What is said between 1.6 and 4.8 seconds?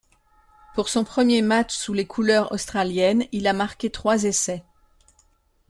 sous les couleurs australiennes il a marqué trois essais.